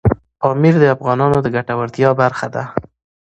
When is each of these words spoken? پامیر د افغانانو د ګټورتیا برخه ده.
پامیر 0.39 0.73
د 0.79 0.83
افغانانو 0.95 1.37
د 1.41 1.47
ګټورتیا 1.55 2.09
برخه 2.21 2.47
ده. 2.55 2.63